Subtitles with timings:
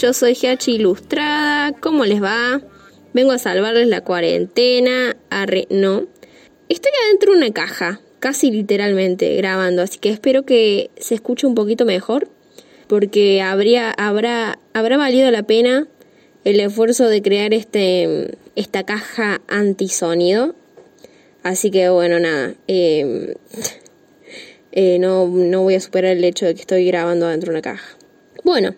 [0.00, 2.60] yo soy Hachi Ilustrada, ¿cómo les va?
[3.14, 6.06] Vengo a salvarles la cuarentena, arre, no.
[6.68, 11.54] Estoy adentro de una caja, casi literalmente, grabando, así que espero que se escuche un
[11.54, 12.28] poquito mejor,
[12.88, 15.88] porque habría, habrá, habrá valido la pena
[16.44, 20.54] el esfuerzo de crear este, esta caja antisonido.
[21.42, 22.54] Así que bueno, nada.
[22.66, 23.34] Em,
[24.72, 27.62] eh, no, no voy a superar el hecho de que estoy grabando dentro de una
[27.62, 27.96] caja.
[28.44, 28.76] Bueno,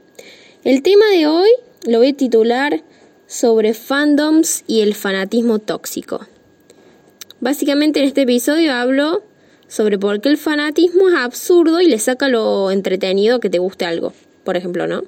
[0.64, 1.48] el tema de hoy
[1.86, 2.82] lo voy a titular
[3.26, 6.26] sobre fandoms y el fanatismo tóxico.
[7.40, 9.22] Básicamente en este episodio hablo
[9.68, 13.84] sobre por qué el fanatismo es absurdo y le saca lo entretenido que te guste
[13.84, 14.12] algo,
[14.44, 15.04] por ejemplo, ¿no?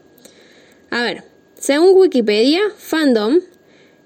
[0.91, 1.25] A ver,
[1.59, 3.41] según Wikipedia, fandom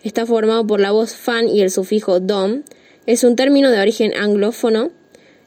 [0.03, 2.63] está formado por la voz fan y el sufijo dom.
[3.07, 4.91] Es un término de origen anglófono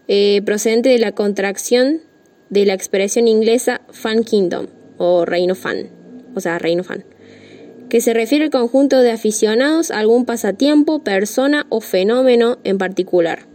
[0.07, 2.01] eh, procedente de la contracción
[2.49, 5.89] de la expresión inglesa fan kingdom o reino fan,
[6.35, 7.03] o sea, reino fan,
[7.89, 13.47] que se refiere al conjunto de aficionados a algún pasatiempo, persona o fenómeno en particular.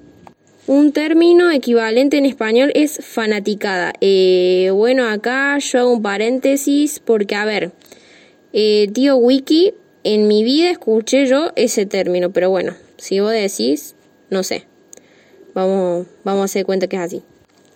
[0.66, 3.92] Un término equivalente en español es fanaticada.
[4.00, 7.72] Eh, bueno, acá yo hago un paréntesis porque, a ver,
[8.52, 13.96] eh, tío Wiki, en mi vida escuché yo ese término, pero bueno, si vos decís,
[14.30, 14.64] no sé.
[15.52, 17.22] Vamos, vamos a hacer cuenta que es así.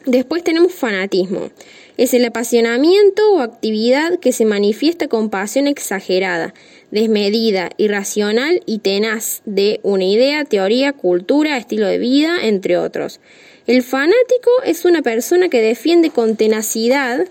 [0.06, 1.50] Después tenemos fanatismo.
[1.96, 6.54] Es el apasionamiento o actividad que se manifiesta con pasión exagerada,
[6.92, 13.18] desmedida, irracional y tenaz de una idea, teoría, cultura, estilo de vida, entre otros.
[13.66, 17.26] El fanático es una persona que defiende con tenacidad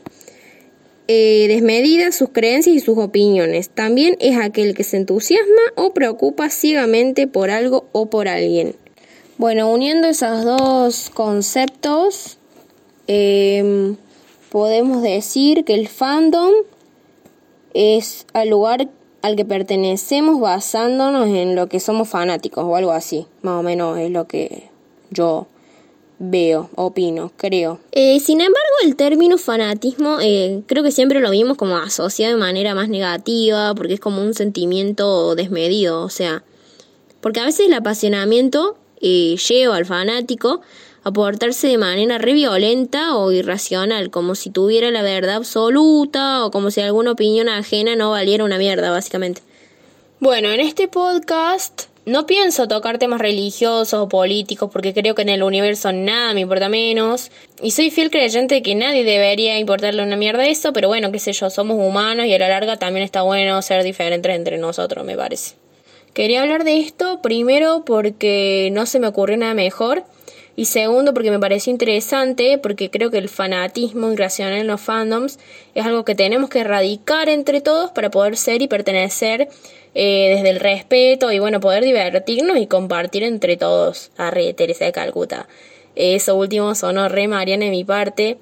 [1.07, 3.69] eh, desmedida sus creencias y sus opiniones.
[3.69, 8.75] También es aquel que se entusiasma o preocupa ciegamente por algo o por alguien.
[9.37, 12.39] Bueno, uniendo esos dos conceptos,
[13.07, 13.95] em,
[14.49, 16.51] podemos decir que el fandom
[17.73, 18.87] es al lugar
[19.21, 23.25] al que pertenecemos basándonos en lo que somos fanáticos o algo así.
[23.41, 24.69] Más o menos es lo que
[25.09, 25.47] yo
[26.19, 27.79] veo, opino, creo.
[27.91, 32.39] Eh, sin embargo, el término fanatismo eh, creo que siempre lo vimos como asociado de
[32.39, 36.43] manera más negativa porque es como un sentimiento desmedido, o sea,
[37.21, 40.61] porque a veces el apasionamiento eh, lleva al fanático
[41.05, 46.49] a portarse de manera re violenta o irracional, como si tuviera la verdad absoluta o
[46.49, 49.43] como si alguna opinión ajena no valiera una mierda, básicamente.
[50.19, 55.29] Bueno, en este podcast no pienso tocar temas religiosos o políticos porque creo que en
[55.29, 57.29] el universo nada me importa menos.
[57.61, 61.19] Y soy fiel creyente de que nadie debería importarle una mierda eso, pero bueno, qué
[61.19, 65.05] sé yo, somos humanos y a la larga también está bueno ser diferentes entre nosotros,
[65.05, 65.53] me parece.
[66.15, 70.03] Quería hablar de esto primero porque no se me ocurrió nada mejor
[70.55, 75.37] y segundo porque me pareció interesante porque creo que el fanatismo irracional en los fandoms
[75.73, 79.49] es algo que tenemos que erradicar entre todos para poder ser y pertenecer
[79.93, 84.11] eh, desde el respeto y bueno poder divertirnos y compartir entre todos.
[84.17, 85.47] Arre, Teresa de Calcuta.
[85.95, 88.37] Eso último sonó re Mariana de mi parte.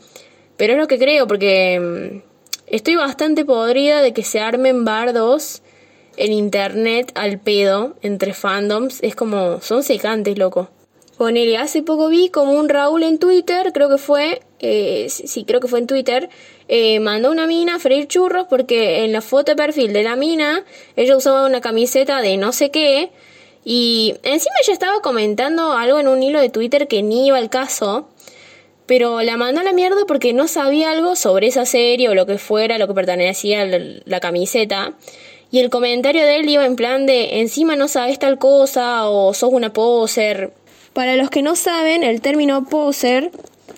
[0.56, 2.22] Pero es lo que creo porque mm,
[2.68, 5.64] estoy bastante podrida de que se armen bardos
[6.16, 10.70] en internet al pedo entre fandoms es como, son secantes, loco.
[11.18, 15.60] Ponele, hace poco vi como un Raúl en Twitter, creo que fue, eh, sí, creo
[15.60, 16.30] que fue en Twitter,
[16.68, 20.16] eh, mandó una mina a freír churros porque en la foto de perfil de la
[20.16, 20.64] mina
[20.96, 23.12] ella usaba una camiseta de no sé qué
[23.64, 27.50] y encima ella estaba comentando algo en un hilo de Twitter que ni iba al
[27.50, 28.10] caso,
[28.88, 32.26] pero la mandó a la mierda porque no sabía algo sobre esa serie o lo
[32.26, 34.94] que fuera, lo que pertenecía a la camiseta.
[35.52, 39.34] Y el comentario de él iba en plan de encima no sabes tal cosa o
[39.36, 40.52] sos una poser.
[40.94, 43.32] Para los que no saben, el término poser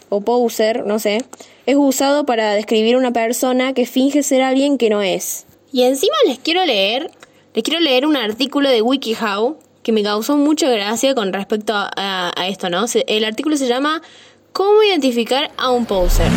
[0.09, 1.23] o poser, no sé,
[1.65, 5.45] es usado para describir una persona que finge ser alguien que no es.
[5.71, 7.09] Y encima les quiero leer,
[7.53, 12.33] les quiero leer un artículo de WikiHow que me causó mucha gracia con respecto a,
[12.35, 12.85] a esto, ¿no?
[13.07, 14.01] El artículo se llama
[14.51, 16.31] ¿Cómo identificar a un poser?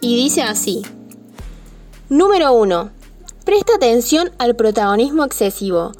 [0.00, 0.82] Y dice así.
[2.08, 2.90] Número 1.
[3.44, 5.92] Presta atención al protagonismo excesivo.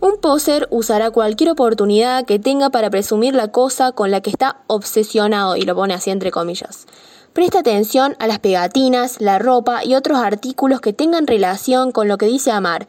[0.00, 4.58] Un poser usará cualquier oportunidad que tenga para presumir la cosa con la que está
[4.66, 6.86] obsesionado, y lo pone así entre comillas.
[7.32, 12.18] Presta atención a las pegatinas, la ropa y otros artículos que tengan relación con lo
[12.18, 12.86] que dice amar,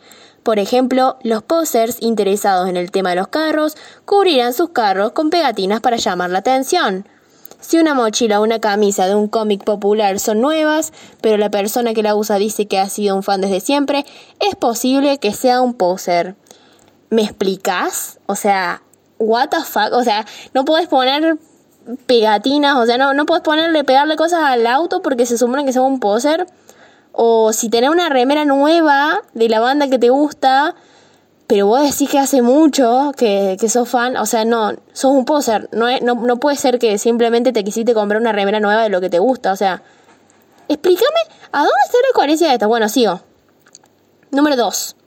[0.47, 5.29] por ejemplo, los posers interesados en el tema de los carros cubrirán sus carros con
[5.29, 7.05] pegatinas para llamar la atención.
[7.59, 11.94] Si una mochila o una camisa de un cómic popular son nuevas, pero la persona
[11.94, 14.06] que la usa dice que ha sido un fan desde siempre,
[14.39, 16.36] es posible que sea un poser.
[17.09, 18.19] ¿Me explicas?
[18.27, 18.83] O sea,
[19.18, 19.94] what the fuck?
[19.94, 21.38] O sea, no puedes poner
[22.06, 25.74] pegatinas, o sea, no, no puedes ponerle, pegarle cosas al auto porque se supone que
[25.74, 26.45] sea un poser.
[27.12, 30.75] O si tenés una remera nueva de la banda que te gusta,
[31.47, 35.23] pero vos decís que hace mucho que, que sos fan, o sea, no, sos un
[35.23, 35.69] poser.
[35.71, 38.99] No, no, no puede ser que simplemente te quisiste comprar una remera nueva de lo
[38.99, 39.81] que te gusta, o sea.
[40.67, 41.19] Explícame,
[41.53, 42.67] ¿a dónde está la coherencia de esto?
[42.67, 43.21] Bueno, sigo.
[44.31, 44.97] Número 2.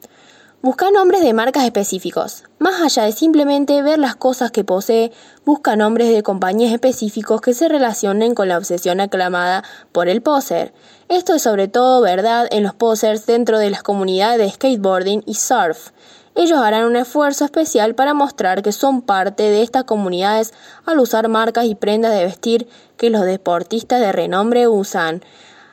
[0.62, 2.44] Busca nombres de marcas específicos.
[2.58, 5.12] Más allá de simplemente ver las cosas que posee,
[5.44, 10.72] busca nombres de compañías específicos que se relacionen con la obsesión aclamada por el poser.
[11.08, 15.34] Esto es sobre todo verdad en los posers dentro de las comunidades de skateboarding y
[15.34, 15.92] surf.
[16.40, 20.54] Ellos harán un esfuerzo especial para mostrar que son parte de estas comunidades
[20.86, 22.66] al usar marcas y prendas de vestir
[22.96, 25.22] que los deportistas de renombre usan.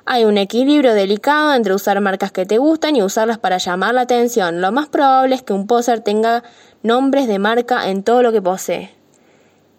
[0.06, 4.02] Hay un equilibrio delicado entre usar marcas que te gustan y usarlas para llamar la
[4.02, 4.60] atención.
[4.60, 6.44] Lo más probable es que un poser tenga
[6.84, 8.94] nombres de marca en todo lo que posee.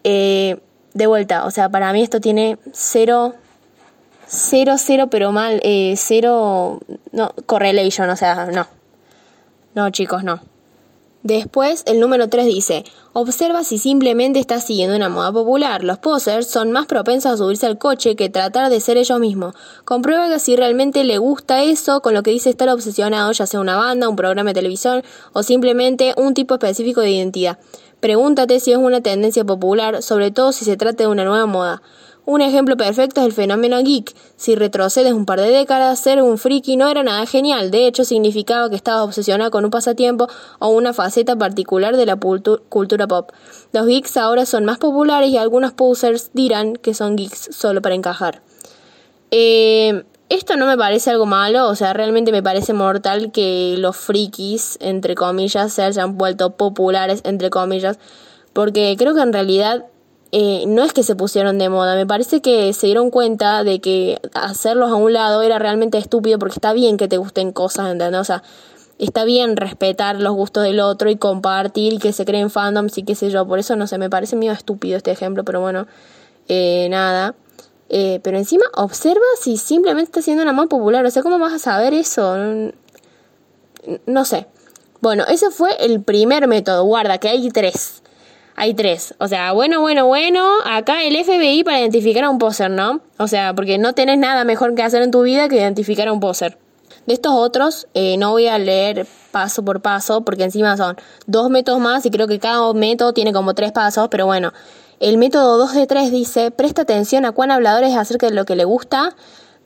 [0.05, 0.59] Eh,
[0.95, 3.35] de vuelta, o sea, para mí esto tiene cero,
[4.27, 6.81] cero, cero, pero mal, eh, cero,
[7.13, 8.67] no, correlation, o sea, no.
[9.75, 10.41] No, chicos, no.
[11.29, 15.85] Después, el número 3 dice, observa si simplemente estás siguiendo una moda popular.
[15.85, 19.55] Los posers son más propensos a subirse al coche que tratar de ser ellos mismos.
[19.85, 23.61] Comprueba que si realmente le gusta eso, con lo que dice estar obsesionado, ya sea
[23.61, 25.03] una banda, un programa de televisión
[25.35, 27.59] o simplemente un tipo específico de identidad.
[28.01, 31.83] Pregúntate si es una tendencia popular, sobre todo si se trata de una nueva moda.
[32.31, 34.15] Un ejemplo perfecto es el fenómeno geek.
[34.37, 37.71] Si retrocedes un par de décadas, ser un friki no era nada genial.
[37.71, 40.29] De hecho, significaba que estabas obsesionado con un pasatiempo
[40.59, 43.31] o una faceta particular de la cultura pop.
[43.73, 47.95] Los geeks ahora son más populares y algunos posers dirán que son geeks solo para
[47.95, 48.43] encajar.
[49.31, 53.97] Eh, esto no me parece algo malo, o sea, realmente me parece mortal que los
[53.97, 57.99] frikis, entre comillas, se hayan vuelto populares, entre comillas,
[58.53, 59.87] porque creo que en realidad
[60.31, 63.81] eh, no es que se pusieron de moda, me parece que se dieron cuenta de
[63.81, 67.91] que hacerlos a un lado era realmente estúpido porque está bien que te gusten cosas,
[67.91, 68.21] ¿entendés?
[68.21, 68.43] O sea,
[68.99, 73.05] está bien respetar los gustos del otro y compartir y que se creen fandoms y
[73.05, 75.87] qué sé yo, por eso no sé, me parece medio estúpido este ejemplo, pero bueno,
[76.49, 77.35] eh, nada.
[77.91, 81.55] Eh, pero encima observa si simplemente está siendo una más popular, o sea, ¿cómo vas
[81.55, 82.37] a saber eso?
[84.05, 84.47] no sé.
[85.01, 88.03] Bueno, ese fue el primer método, guarda, que hay tres
[88.59, 89.15] hay tres.
[89.19, 93.01] O sea, bueno, bueno, bueno, acá el FBI para identificar a un poser, ¿no?
[93.17, 96.13] O sea, porque no tenés nada mejor que hacer en tu vida que identificar a
[96.13, 96.59] un poser.
[97.07, 100.97] De estos otros, eh, no voy a leer paso por paso, porque encima son
[101.27, 104.53] dos métodos más y creo que cada método tiene como tres pasos, pero bueno.
[104.99, 108.45] El método 2 de 3 dice, presta atención a cuán hablador es acerca de lo
[108.45, 109.15] que le gusta,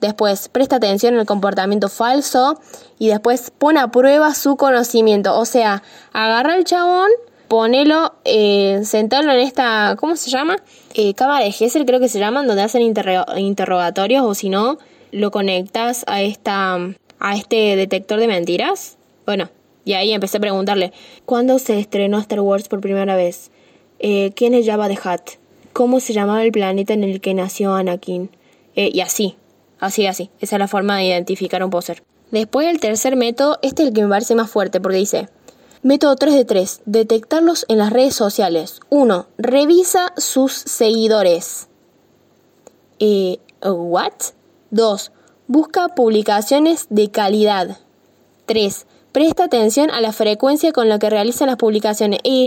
[0.02, 2.60] después presta atención al comportamiento falso
[2.98, 5.38] y después pone a prueba su conocimiento.
[5.38, 5.82] O sea,
[6.12, 7.08] agarra al chabón
[7.52, 10.56] ponelo, eh, sentarlo en esta, ¿cómo se llama?
[10.94, 14.78] Eh, cámara de Gesell creo que se llaman, donde hacen interrogatorios o si no,
[15.10, 16.78] lo conectas a esta,
[17.18, 18.96] a este detector de mentiras.
[19.26, 19.50] Bueno,
[19.84, 20.94] y ahí empecé a preguntarle,
[21.26, 23.50] ¿cuándo se estrenó Star Wars por primera vez?
[23.98, 25.32] Eh, ¿Quién es Jabba the Hutt?
[25.74, 28.30] ¿Cómo se llamaba el planeta en el que nació Anakin?
[28.76, 29.36] Eh, y así,
[29.78, 30.30] así, así.
[30.40, 32.02] Esa es la forma de identificar un poser.
[32.30, 35.28] Después el tercer método, este es el que me parece más fuerte porque dice,
[35.84, 36.80] Método 3 de 3.
[36.86, 38.78] Detectarlos en las redes sociales.
[38.90, 39.26] 1.
[39.36, 41.66] Revisa sus seguidores.
[43.00, 44.12] Eh, ¿What?
[44.70, 45.10] 2.
[45.48, 47.80] Busca publicaciones de calidad.
[48.46, 48.86] 3.
[49.10, 52.20] Presta atención a la frecuencia con la que realizan las publicaciones.
[52.22, 52.46] Eh,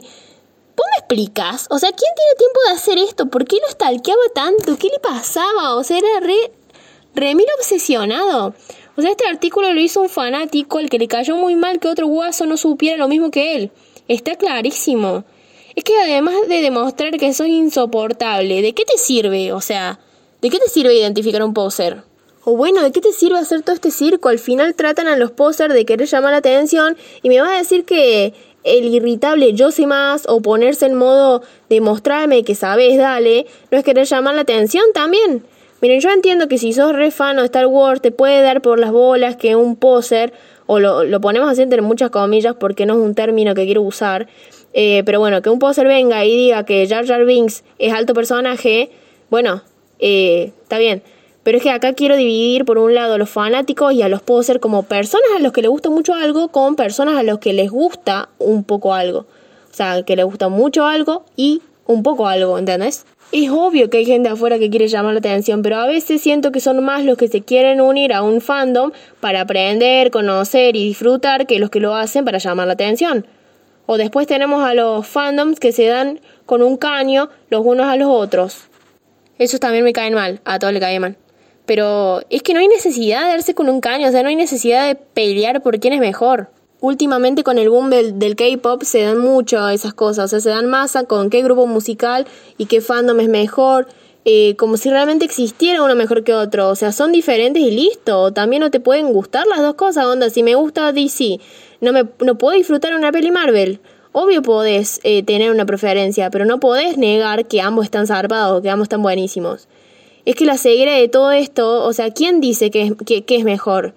[0.78, 1.68] ¿Vos me explicas?
[1.70, 3.26] O sea, ¿quién tiene tiempo de hacer esto?
[3.26, 4.78] ¿Por qué lo stalkeaba tanto?
[4.78, 5.76] ¿Qué le pasaba?
[5.76, 6.54] O sea, era re,
[7.14, 8.54] re obsesionado.
[8.98, 11.90] O sea, este artículo lo hizo un fanático al que le cayó muy mal que
[11.90, 13.72] otro guaso no supiera lo mismo que él.
[14.08, 15.26] Está clarísimo.
[15.76, 19.52] Es que además de demostrar que sos insoportable, ¿de qué te sirve?
[19.52, 20.00] O sea,
[20.42, 22.04] ¿de qué te sirve identificar un poser?
[22.46, 24.30] O bueno, ¿de qué te sirve hacer todo este circo?
[24.30, 27.58] Al final tratan a los posers de querer llamar la atención y me vas a
[27.58, 28.34] decir que
[28.64, 33.78] el irritable yo sé más o ponerse en modo de mostrarme que sabes, dale, no
[33.78, 35.44] es querer llamar la atención también.
[35.82, 38.80] Miren, yo entiendo que si sos re fan de Star Wars te puede dar por
[38.80, 40.34] las bolas que un poser,
[40.68, 43.82] o lo, lo ponemos así entre muchas comillas porque no es un término que quiero
[43.82, 44.28] usar,
[44.74, 48.14] eh, pero bueno, que un poser venga y diga que Jar Jar Binks es alto
[48.14, 48.90] personaje,
[49.30, 49.62] bueno,
[50.00, 51.02] eh, está bien.
[51.44, 54.22] Pero es que acá quiero dividir por un lado a los fanáticos y a los
[54.22, 57.54] posers como personas a los que les gusta mucho algo con personas a los que
[57.54, 59.20] les gusta un poco algo.
[59.20, 63.06] O sea, que les gusta mucho algo y un poco algo, ¿entendés?
[63.32, 66.52] Es obvio que hay gente afuera que quiere llamar la atención, pero a veces siento
[66.52, 70.86] que son más los que se quieren unir a un fandom para aprender, conocer y
[70.86, 73.26] disfrutar que los que lo hacen para llamar la atención.
[73.88, 77.96] O después tenemos a los fandoms que se dan con un caño los unos a
[77.98, 78.68] los otros.
[79.38, 81.18] Esos también me caen mal, a todos le caen mal.
[81.66, 84.36] Pero es que no hay necesidad de darse con un caño, o sea, no hay
[84.36, 86.50] necesidad de pelear por quién es mejor.
[86.86, 90.68] Últimamente con el boom del, K-pop se dan mucho esas cosas, o sea, se dan
[90.70, 92.28] masa con qué grupo musical
[92.60, 93.88] y qué fandom es mejor,
[94.24, 98.32] eh, como si realmente existiera uno mejor que otro, o sea, son diferentes y listo,
[98.34, 101.40] también no te pueden gustar las dos cosas, onda, si me gusta DC,
[101.82, 103.80] no, me, no puedo disfrutar una peli Marvel,
[104.18, 108.70] Obvio podés eh, tener una preferencia, pero no podés negar que ambos están zarpados, que
[108.70, 109.68] ambos están buenísimos.
[110.24, 113.44] Es que la ceguera de todo esto, o sea, ¿quién dice que es, que, es
[113.44, 113.94] mejor?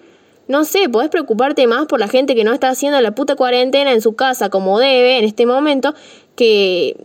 [0.49, 3.93] No sé, podés preocuparte más por la gente que no está haciendo la puta cuarentena
[3.93, 5.95] en su casa como debe en este momento,
[6.35, 6.97] que,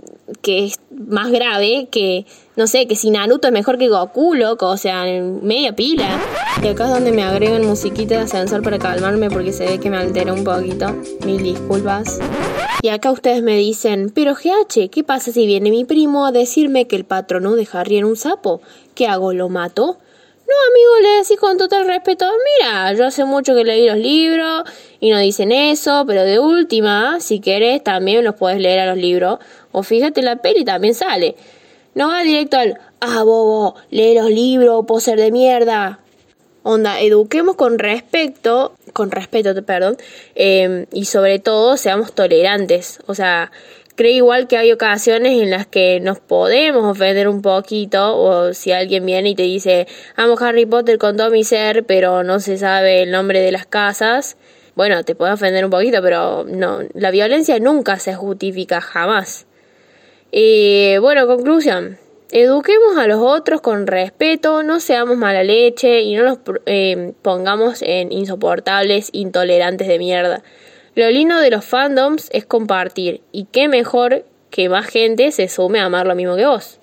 [0.41, 4.67] que es más grave que no sé, que si Naruto es mejor que Goku, loco,
[4.67, 6.19] o sea, media pila.
[6.61, 9.89] Y acá es donde me agregan musiquita de ascensor para calmarme porque se ve que
[9.89, 10.85] me altera un poquito.
[11.25, 12.19] Mil disculpas.
[12.83, 16.85] Y acá ustedes me dicen, pero GH, ¿qué pasa si viene mi primo a decirme
[16.85, 18.61] que el patrono de Harry era un sapo?
[18.93, 19.33] ¿Qué hago?
[19.33, 19.97] ¿Lo mato?
[20.45, 24.63] No, amigo, le decís con total respeto, mira, yo hace mucho que leí los libros
[24.99, 28.97] y no dicen eso, pero de última, si querés, también los puedes leer a los
[28.97, 29.39] libros.
[29.71, 31.35] O fíjate la peli, también sale.
[31.95, 35.99] No va directo al, ah, bobo, lee los libros, poser de mierda.
[36.63, 39.97] Onda, eduquemos con respecto, con respeto, perdón,
[40.35, 42.99] em, y sobre todo seamos tolerantes.
[43.05, 43.51] O sea,
[43.95, 48.71] creo igual que hay ocasiones en las que nos podemos ofender un poquito, o si
[48.71, 52.57] alguien viene y te dice, amo Harry Potter con todo mi ser, pero no se
[52.57, 54.37] sabe el nombre de las casas.
[54.75, 59.45] Bueno, te puede ofender un poquito, pero no, la violencia nunca se justifica jamás.
[60.31, 61.99] Y bueno, conclusión.
[62.31, 67.83] Eduquemos a los otros con respeto, no seamos mala leche y no nos eh, pongamos
[67.83, 70.43] en insoportables, intolerantes de mierda.
[70.95, 75.79] Lo lindo de los fandoms es compartir y qué mejor que más gente se sume
[75.79, 76.79] a amar lo mismo que vos.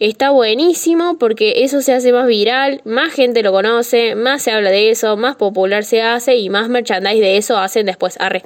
[0.00, 4.70] Está buenísimo porque eso se hace más viral, más gente lo conoce, más se habla
[4.70, 8.16] de eso, más popular se hace y más merchandise de eso hacen después.
[8.20, 8.42] Arre.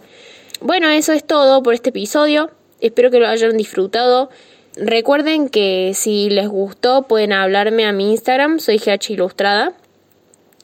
[0.60, 2.50] Bueno, eso es todo por este episodio.
[2.80, 4.28] Espero que lo hayan disfrutado.
[4.76, 9.72] Recuerden que si les gustó pueden hablarme a mi Instagram, soy GH Ilustrada.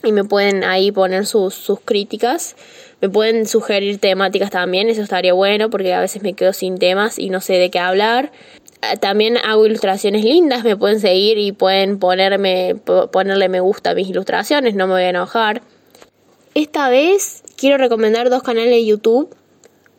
[0.04, 2.56] Y me pueden ahí poner sus, sus críticas.
[3.00, 7.18] Me pueden sugerir temáticas también, eso estaría bueno porque a veces me quedo sin temas
[7.18, 8.32] y no sé de qué hablar.
[8.82, 12.76] Ah, también hago ilustraciones lindas, me pueden seguir y pueden ponerme,
[13.12, 15.62] ponerle me gusta a mis ilustraciones, no me voy a enojar.
[16.54, 19.34] Esta vez quiero recomendar dos canales de YouTube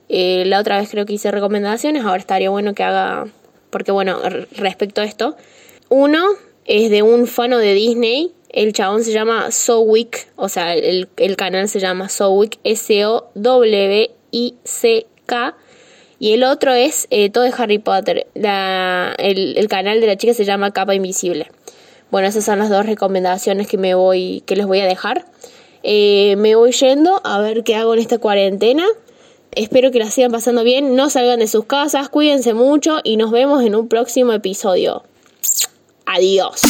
[0.10, 3.28] eh, la otra vez creo que hice recomendaciones, ahora estaría bueno que haga,
[3.70, 4.20] porque bueno,
[4.58, 5.38] respecto a esto,
[5.90, 6.26] uno
[6.66, 11.70] es de un fano de Disney, el chabón se llama Sowick, o sea, el, canal
[11.70, 13.36] se llama Sowick, S-O-W-I-C-K,
[16.20, 20.46] y el otro es eh, todo de Harry Potter, el, canal de la chica se
[20.46, 21.52] llama Capa Invisible.
[22.12, 25.26] Bueno, esas son las dos recomendaciones que me voy, que les voy a dejar.
[25.84, 28.86] Eh, me voy yendo a ver qué hago en esta cuarentena.
[29.52, 33.30] Espero que la sigan pasando bien, no salgan de sus casas, cuídense mucho y nos
[33.32, 35.04] vemos en un próximo episodio.
[36.06, 36.62] Adiós.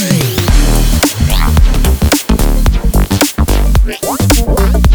[3.91, 4.88] Thank you.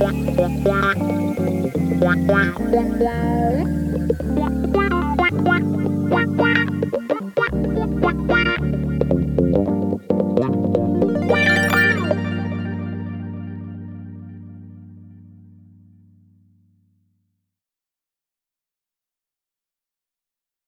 [0.00, 1.18] Wow.